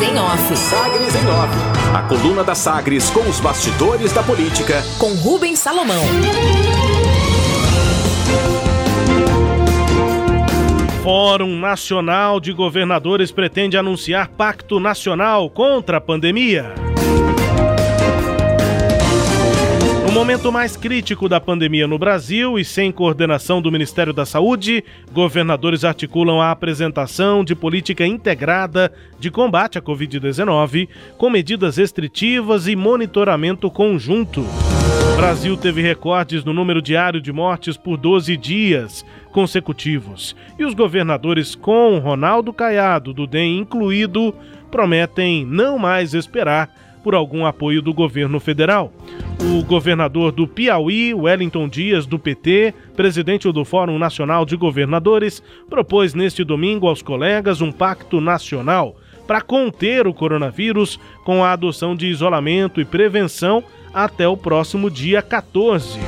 [0.00, 0.56] Sagres em Off.
[0.56, 1.94] Sagres em Off.
[1.94, 4.82] A coluna da Sagres com os bastidores da política.
[4.98, 6.02] Com Rubens Salomão.
[11.02, 16.89] Fórum Nacional de Governadores pretende anunciar pacto nacional contra a pandemia.
[20.10, 24.82] No momento mais crítico da pandemia no Brasil e sem coordenação do Ministério da Saúde,
[25.12, 32.74] governadores articulam a apresentação de política integrada de combate à Covid-19, com medidas restritivas e
[32.74, 34.40] monitoramento conjunto.
[34.40, 40.34] O Brasil teve recordes no número diário de mortes por 12 dias consecutivos.
[40.58, 44.34] E os governadores, com Ronaldo Caiado, do DEM incluído,
[44.72, 46.68] prometem não mais esperar
[47.02, 48.92] por algum apoio do governo federal.
[49.40, 56.14] O governador do Piauí, Wellington Dias, do PT, presidente do Fórum Nacional de Governadores, propôs
[56.14, 62.06] neste domingo aos colegas um pacto nacional para conter o coronavírus com a adoção de
[62.06, 63.62] isolamento e prevenção
[63.94, 65.98] até o próximo dia 14.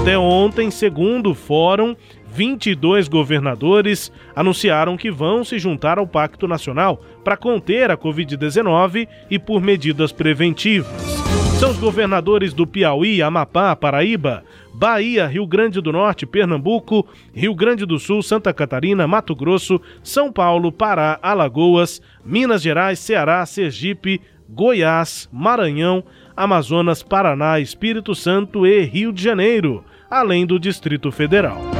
[0.00, 1.94] Até ontem, segundo o Fórum,
[2.32, 9.38] 22 governadores anunciaram que vão se juntar ao Pacto Nacional para conter a Covid-19 e
[9.38, 11.18] por medidas preventivas.
[11.58, 17.84] São os governadores do Piauí, Amapá, Paraíba, Bahia, Rio Grande do Norte, Pernambuco, Rio Grande
[17.84, 25.28] do Sul, Santa Catarina, Mato Grosso, São Paulo, Pará, Alagoas, Minas Gerais, Ceará, Sergipe, Goiás,
[25.32, 26.04] Maranhão,
[26.36, 31.77] Amazonas, Paraná, Espírito Santo e Rio de Janeiro, além do Distrito Federal.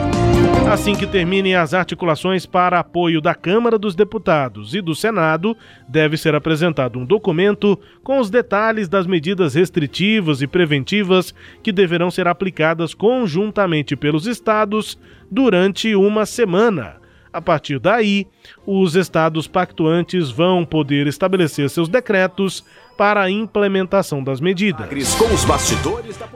[0.70, 5.56] Assim que terminem as articulações para apoio da Câmara dos Deputados e do Senado,
[5.88, 12.10] deve ser apresentado um documento com os detalhes das medidas restritivas e preventivas que deverão
[12.10, 14.98] ser aplicadas conjuntamente pelos estados
[15.30, 16.97] durante uma semana.
[17.32, 18.26] A partir daí,
[18.66, 22.64] os estados pactuantes vão poder estabelecer seus decretos
[22.96, 24.88] para a implementação das medidas.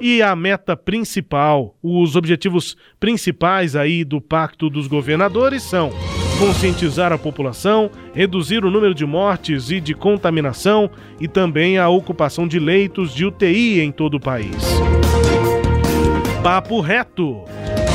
[0.00, 5.90] E a meta principal, os objetivos principais aí do Pacto dos Governadores são
[6.38, 10.90] conscientizar a população, reduzir o número de mortes e de contaminação
[11.20, 14.56] e também a ocupação de leitos de UTI em todo o país.
[16.42, 17.44] Papo reto.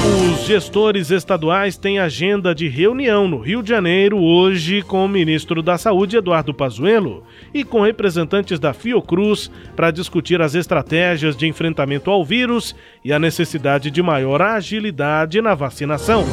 [0.07, 5.61] Os gestores estaduais têm agenda de reunião no Rio de Janeiro hoje com o ministro
[5.61, 12.09] da Saúde, Eduardo Pazuello, e com representantes da Fiocruz para discutir as estratégias de enfrentamento
[12.09, 12.73] ao vírus
[13.03, 16.23] e a necessidade de maior agilidade na vacinação.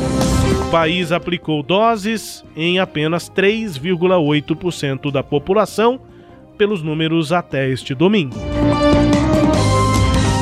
[0.66, 6.00] O país aplicou doses em apenas 3,8% da população,
[6.56, 8.36] pelos números até este domingo.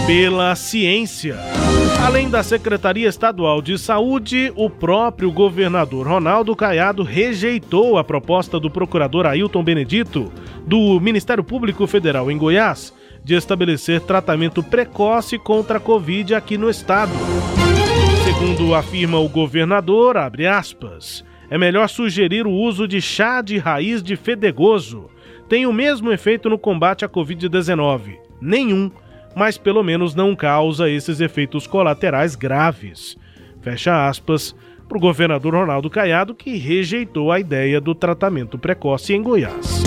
[0.06, 1.61] Pela ciência.
[2.04, 8.70] Além da Secretaria Estadual de Saúde, o próprio governador Ronaldo Caiado rejeitou a proposta do
[8.70, 10.32] procurador Ailton Benedito,
[10.66, 12.92] do Ministério Público Federal em Goiás,
[13.24, 17.12] de estabelecer tratamento precoce contra a Covid aqui no estado.
[18.24, 24.16] Segundo afirma o governador, aspas, é melhor sugerir o uso de chá de raiz de
[24.16, 25.08] fedegoso.
[25.48, 28.16] Tem o mesmo efeito no combate à Covid-19.
[28.40, 28.90] Nenhum
[29.34, 33.16] mas pelo menos não causa esses efeitos colaterais graves.
[33.60, 34.54] Fecha aspas
[34.88, 39.82] para o governador Ronaldo Caiado, que rejeitou a ideia do tratamento precoce em Goiás.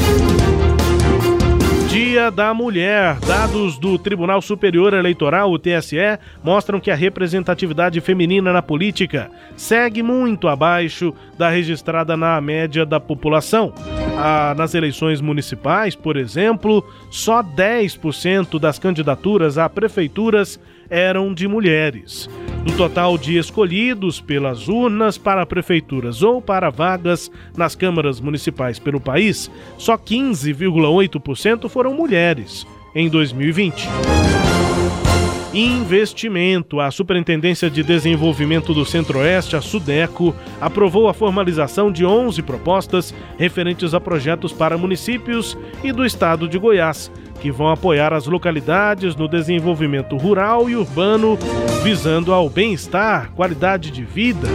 [1.96, 3.18] Dia da Mulher.
[3.20, 10.04] Dados do Tribunal Superior Eleitoral, o TSE, mostram que a representatividade feminina na política segue
[10.04, 13.74] muito abaixo da registrada na média da população.
[14.18, 20.60] Ah, nas eleições municipais, por exemplo, só 10% das candidaturas a prefeituras
[20.90, 22.30] eram de mulheres.
[22.64, 29.00] Do total de escolhidos pelas urnas para prefeituras ou para vagas nas câmaras municipais pelo
[29.00, 32.66] país, só 15,8% foram mulheres
[32.96, 33.88] em 2020.
[35.56, 36.82] Investimento.
[36.82, 43.94] A Superintendência de Desenvolvimento do Centro-Oeste, a SUDECO, aprovou a formalização de 11 propostas referentes
[43.94, 47.10] a projetos para municípios e do estado de Goiás,
[47.40, 51.40] que vão apoiar as localidades no desenvolvimento rural e urbano,
[51.82, 54.50] visando ao bem-estar, qualidade de vida.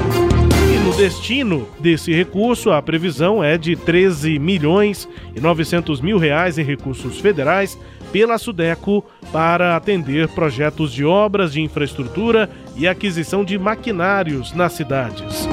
[0.70, 6.58] E no destino desse recurso, a previsão é de 13 milhões e 900 mil reais
[6.58, 7.78] em recursos federais
[8.12, 15.48] pela Sudeco para atender projetos de obras de infraestrutura e aquisição de maquinários nas cidades.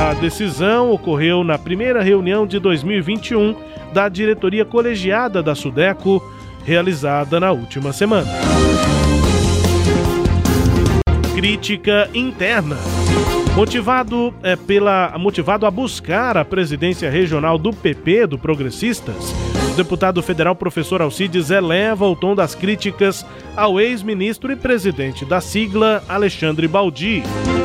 [0.00, 3.54] A decisão ocorreu na primeira reunião de 2021
[3.92, 6.22] da diretoria colegiada da Sudeco,
[6.64, 8.30] realizada na última semana.
[11.34, 12.76] Crítica interna.
[13.54, 19.34] Motivado, é, pela, motivado a buscar a presidência regional do PP, do Progressistas,
[19.70, 23.24] O deputado federal professor Alcides eleva o tom das críticas
[23.56, 27.22] ao ex-ministro e presidente da sigla, Alexandre Baldi.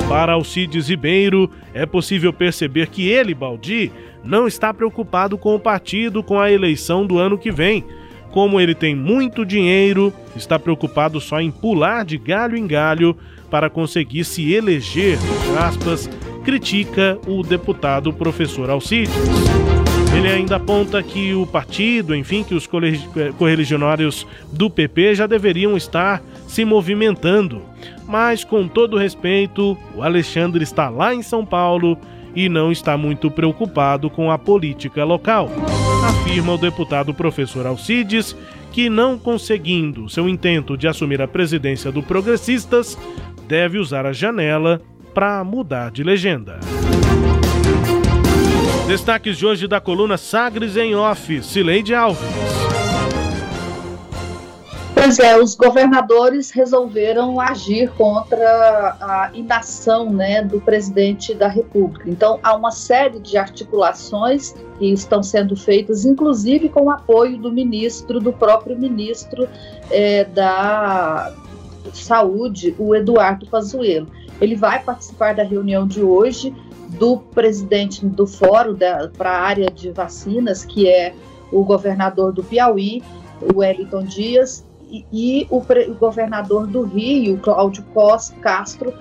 [0.08, 3.92] Para Alcides Ribeiro, é possível perceber que ele, Baldi,
[4.24, 7.84] não está preocupado com o partido com a eleição do ano que vem.
[8.32, 13.18] Como ele tem muito dinheiro, está preocupado só em pular de galho em galho
[13.50, 15.18] para conseguir se eleger,
[15.58, 16.08] aspas,
[16.44, 19.16] critica o deputado professor Alcides.
[20.26, 22.68] Ele ainda aponta que o partido, enfim, que os
[23.38, 27.62] correligionários do PP já deveriam estar se movimentando.
[28.08, 31.96] Mas, com todo respeito, o Alexandre está lá em São Paulo
[32.36, 35.48] e não está muito preocupado com a política local.
[36.04, 38.36] Afirma o deputado professor Alcides
[38.72, 42.98] que, não conseguindo seu intento de assumir a presidência do Progressistas,
[43.48, 44.82] deve usar a janela
[45.14, 46.60] para mudar de legenda.
[48.88, 52.22] Destaques de hoje da coluna Sagres em Off, Cileide Alves.
[54.94, 62.08] Pois é, os governadores resolveram agir contra a inação né, do presidente da República.
[62.08, 67.52] Então, há uma série de articulações que estão sendo feitas, inclusive com o apoio do
[67.52, 69.50] ministro, do próprio ministro
[69.90, 71.34] é, da
[71.92, 74.08] Saúde, o Eduardo Pazuello.
[74.40, 76.54] Ele vai participar da reunião de hoje
[76.98, 78.76] do presidente do fórum
[79.18, 81.14] para a área de vacinas, que é
[81.52, 83.02] o governador do Piauí,
[83.42, 88.94] o Wellington Dias, e, e o, pre, o, governador do Rio, Cláudio Costa Castro,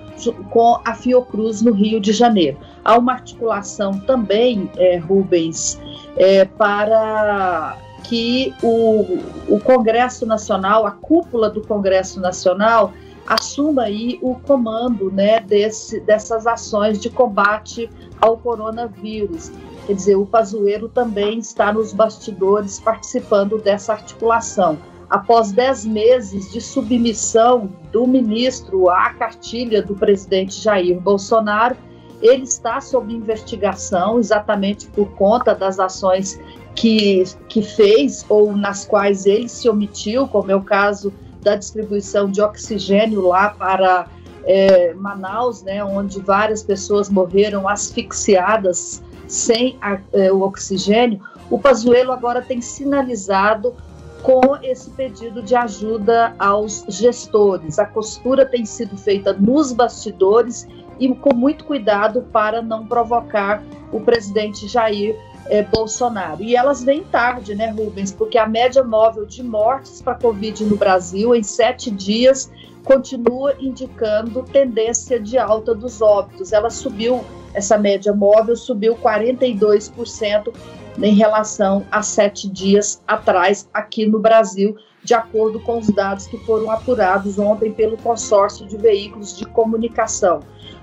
[0.49, 2.57] com a Fiocruz no Rio de Janeiro.
[2.83, 5.79] Há uma articulação também, é, Rubens,
[6.17, 12.93] é, para que o, o Congresso Nacional, a cúpula do Congresso Nacional,
[13.27, 17.89] assuma aí o comando né, desse, dessas ações de combate
[18.21, 19.51] ao coronavírus.
[19.85, 24.77] Quer dizer, o Pazuello também está nos bastidores participando dessa articulação.
[25.09, 31.75] Após dez meses de submissão do ministro à cartilha do presidente Jair Bolsonaro,
[32.21, 36.39] ele está sob investigação exatamente por conta das ações
[36.73, 41.13] que, que fez ou nas quais ele se omitiu, como é o caso
[41.45, 44.07] da distribuição de oxigênio lá para
[44.43, 52.11] é, Manaus, né, onde várias pessoas morreram asfixiadas sem a, é, o oxigênio, o Pazuello
[52.11, 53.75] agora tem sinalizado
[54.23, 57.77] com esse pedido de ajuda aos gestores.
[57.77, 60.67] A costura tem sido feita nos bastidores
[60.99, 65.15] e com muito cuidado para não provocar o presidente Jair
[65.47, 66.41] é, Bolsonaro.
[66.41, 68.11] E elas vêm tarde, né, Rubens?
[68.11, 72.51] Porque a média móvel de mortes para Covid no Brasil em sete dias
[72.83, 76.53] continua indicando tendência de alta dos óbitos.
[76.53, 80.53] Ela subiu, essa média móvel subiu 42%
[81.01, 86.37] em relação a sete dias atrás aqui no Brasil, de acordo com os dados que
[86.39, 90.39] foram apurados ontem pelo consórcio de veículos de comunicação.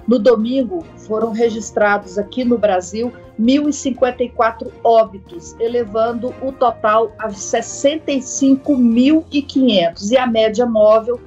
[0.07, 10.17] No domingo, foram registrados aqui no Brasil 1.054 óbitos, elevando o total a 65.500 e
[10.17, 11.21] a média móvel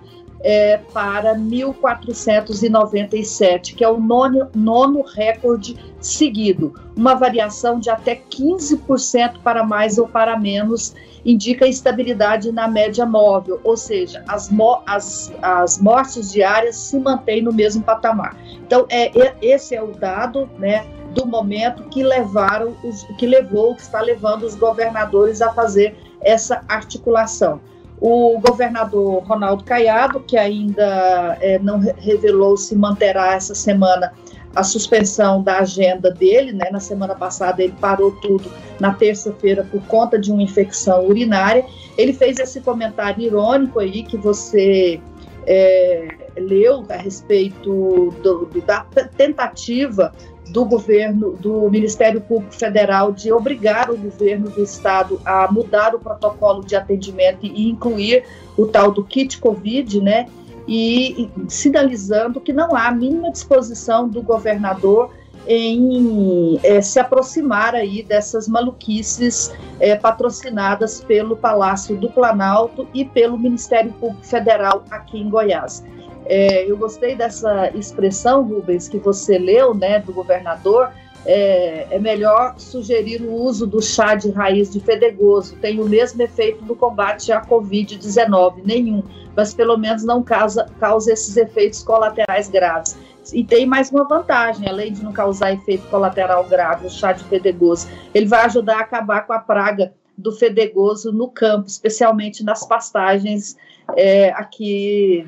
[0.47, 6.71] é, para 1.497, que é o nono, nono recorde seguido.
[6.95, 10.93] Uma variação de até 15% para mais ou para menos
[11.25, 17.41] indica estabilidade na média móvel, ou seja, as, mo as, as mortes diárias se mantêm
[17.41, 18.37] no mesmo patamar.
[18.63, 23.81] Então, é, esse é o dado né, do momento que levaram os, que levou, que
[23.81, 27.59] está levando os governadores a fazer essa articulação.
[27.99, 34.11] O governador Ronaldo Caiado, que ainda é, não revelou se manterá essa semana
[34.55, 36.69] a suspensão da agenda dele, né?
[36.71, 38.49] Na semana passada ele parou tudo
[38.79, 41.65] na terça-feira por conta de uma infecção urinária.
[41.97, 45.01] Ele fez esse comentário irônico aí que você
[45.45, 48.85] é, leu a respeito do, do, da
[49.17, 50.13] tentativa
[50.49, 55.99] do governo, do Ministério Público Federal de obrigar o governo do estado a mudar o
[55.99, 58.23] protocolo de atendimento e incluir
[58.57, 60.27] o tal do kit Covid, né?
[60.67, 65.11] E, e sinalizando que não há a mínima disposição do governador
[65.47, 73.37] em é, se aproximar aí dessas maluquices é, patrocinadas pelo Palácio do Planalto e pelo
[73.37, 75.83] Ministério Público Federal aqui em Goiás.
[76.25, 80.91] É, eu gostei dessa expressão, Rubens, que você leu, né, do governador.
[81.27, 85.55] É, é, melhor sugerir o uso do chá de raiz de fedegoso.
[85.55, 89.01] Tem o mesmo efeito do combate à Covid-19, nenhum,
[89.35, 92.95] mas pelo menos não causa, causa esses efeitos colaterais graves.
[93.33, 97.23] E tem mais uma vantagem, além de não causar efeito colateral grave, o chá de
[97.23, 102.65] fedegoso, ele vai ajudar a acabar com a praga do fedegoso no campo, especialmente nas
[102.67, 103.57] pastagens
[103.95, 105.25] é, aqui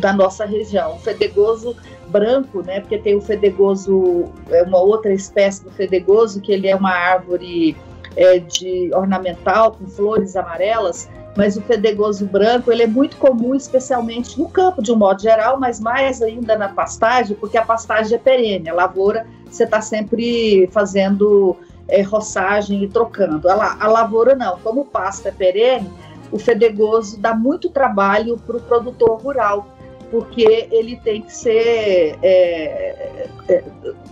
[0.00, 0.96] da nossa região.
[0.96, 1.76] O fedegoso
[2.08, 6.76] branco, né, porque tem o fedegoso, é uma outra espécie do fedegoso, que ele é
[6.76, 7.76] uma árvore
[8.16, 14.38] é, de ornamental com flores amarelas, mas o fedegoso branco ele é muito comum, especialmente
[14.38, 18.18] no campo de um modo geral, mas mais ainda na pastagem, porque a pastagem é
[18.18, 21.56] perene, a lavoura você está sempre fazendo
[21.88, 23.48] é, roçagem e trocando.
[23.48, 25.90] A, a lavoura não, como o pasto é perene,
[26.32, 29.68] o fedegoso dá muito trabalho para o produtor rural,
[30.10, 33.64] porque ele tem que ser é, é,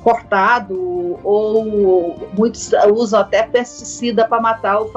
[0.03, 4.91] cortado ou muitos usam até pesticida para matar o,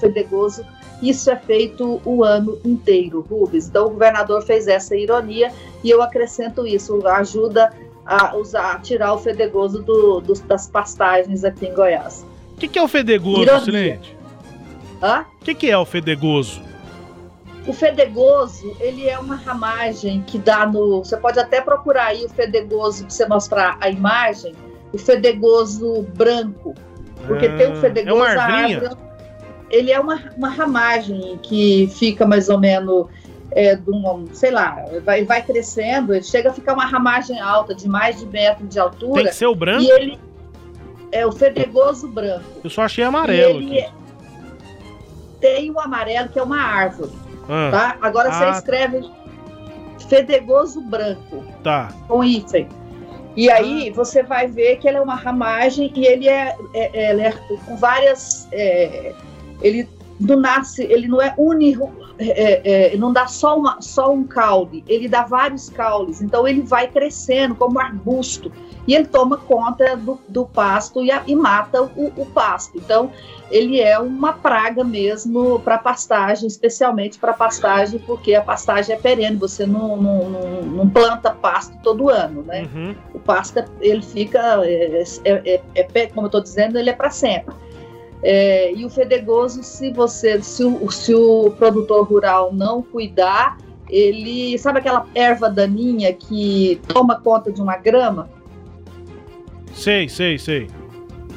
[0.00, 0.64] fedegoso.
[1.02, 3.68] Isso é feito o ano inteiro, Rubens.
[3.68, 5.52] Então o governador fez essa ironia
[5.84, 7.72] e eu acrescento isso, ajuda
[8.04, 12.26] a usar, a tirar o fedegoso do, do, das pastagens aqui em Goiás.
[12.54, 14.14] O que, que, é o fedegoso, Silente?
[15.00, 16.69] O que, que é o fedegoso?
[17.70, 21.04] O fedegoso, ele é uma ramagem que dá no.
[21.04, 24.56] Você pode até procurar aí o fedegoso para você mostrar a imagem.
[24.92, 26.74] O fedegoso branco.
[27.28, 28.96] Porque ah, tem o fedegoso é uma árvore.
[29.70, 33.06] Ele é uma, uma ramagem que fica mais ou menos.
[33.52, 37.74] É, de um, sei lá, vai, vai crescendo, ele chega a ficar uma ramagem alta,
[37.74, 39.22] de mais de metro de altura.
[39.22, 39.82] Tem que ser o branco?
[39.82, 40.18] E ele
[41.10, 42.44] é o fedegoso branco.
[42.62, 43.60] Eu só achei amarelo.
[43.60, 43.88] E ele
[45.40, 47.10] tem o amarelo, que é uma árvore.
[47.48, 47.70] Ah.
[47.70, 47.96] Tá?
[48.00, 48.32] Agora ah.
[48.32, 49.10] você escreve
[50.08, 51.44] fedegoso branco.
[51.62, 51.92] Tá.
[52.08, 52.68] Com hífen.
[53.36, 53.94] E aí ah.
[53.94, 57.32] você vai ver que ele é uma ramagem e ele é, é, é, ele é
[57.66, 58.48] com várias.
[58.52, 59.14] É,
[59.62, 64.22] ele não nasce, ele não é único, é, é, não dá só, uma, só um
[64.24, 66.20] caule, ele dá vários caules.
[66.20, 68.52] Então ele vai crescendo como arbusto
[68.90, 72.76] e ele toma conta do, do pasto e, a, e mata o, o, pasto.
[72.76, 73.12] Então,
[73.48, 79.36] ele é uma praga mesmo para pastagem, especialmente para pastagem, porque a pastagem é perene,
[79.36, 82.68] você não, não, não, não planta pasto todo ano, né?
[82.74, 82.96] Uhum.
[83.14, 87.10] O pasto, ele fica, é, é, é, é como eu estou dizendo, ele é para
[87.10, 87.54] sempre.
[88.24, 93.56] É, e o fedegoso, se você, se o, se o produtor rural não cuidar,
[93.88, 98.39] ele sabe aquela erva daninha que toma conta de uma grama?
[99.74, 100.68] Sei, sei, sei.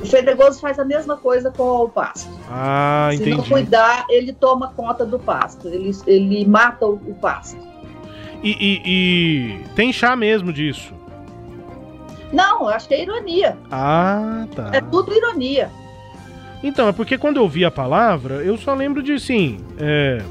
[0.01, 2.29] O fedegoso faz a mesma coisa com o pasto.
[2.49, 3.31] Ah, Se entendi.
[3.31, 5.69] Se não cuidar, ele toma conta do pasto.
[5.69, 7.57] Ele, ele mata o, o pasto.
[8.43, 10.93] E, e, e, tem chá mesmo disso?
[12.33, 13.57] Não, acho que é ironia.
[13.71, 14.71] Ah, tá.
[14.73, 15.71] É tudo ironia.
[16.61, 20.21] Então, é porque quando eu vi a palavra, eu só lembro de, sim, é,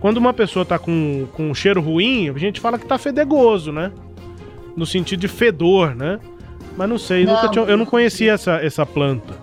[0.00, 3.70] quando uma pessoa tá com, com um cheiro ruim, a gente fala que tá fedegoso,
[3.70, 3.92] né?
[4.76, 6.18] No sentido de fedor, né?
[6.76, 9.34] Mas não sei, não, tinha, eu não conhecia essa, essa planta.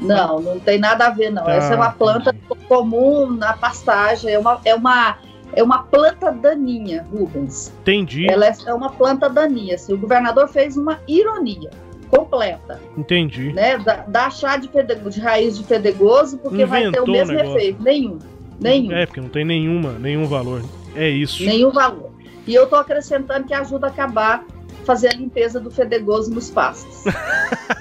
[0.00, 1.44] Não, não tem nada a ver, não.
[1.44, 2.66] Tá, essa é uma planta entendi.
[2.66, 5.18] comum na pastagem, é uma, é uma,
[5.52, 7.72] é uma planta daninha, Rubens.
[7.80, 8.30] Entendi.
[8.30, 9.76] Ela é, é uma planta daninha.
[9.76, 11.70] Assim, o governador fez uma ironia
[12.10, 12.80] completa.
[12.96, 13.52] Entendi.
[13.52, 13.78] Né?
[13.78, 17.40] Dá, dá chá de, fedego, de raiz de fedegoso, porque Inventou vai ter o mesmo
[17.40, 17.82] efeito.
[17.82, 18.18] Nenhum.
[18.60, 18.92] Nenhum.
[18.92, 20.62] É, porque não tem nenhuma, nenhum valor.
[20.94, 21.44] É isso.
[21.44, 22.10] Nenhum valor.
[22.46, 24.44] E eu estou acrescentando que ajuda a acabar
[24.86, 27.04] fazer a limpeza do fedegoso nos pastos.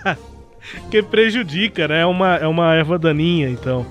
[0.90, 2.02] que prejudica, né?
[2.02, 3.86] É uma, é uma erva daninha, então.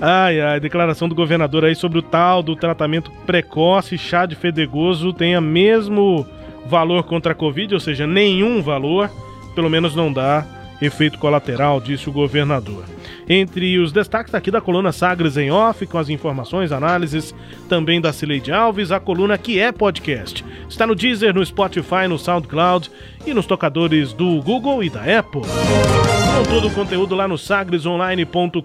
[0.00, 5.10] Ai, ai, declaração do governador aí sobre o tal do tratamento precoce, chá de fedegoso
[5.10, 6.26] o mesmo
[6.66, 9.10] valor contra a Covid, ou seja, nenhum valor,
[9.54, 10.44] pelo menos não dá
[10.82, 12.84] efeito colateral, disse o governador.
[13.28, 17.34] Entre os destaques aqui da coluna Sagres em Off, com as informações, análises,
[17.68, 20.44] também da Cileide Alves, a coluna que é podcast.
[20.68, 22.88] Está no Deezer, no Spotify, no SoundCloud
[23.26, 25.40] e nos tocadores do Google e da Apple.
[25.42, 28.62] Com todo o conteúdo lá no sagresonline.com.br.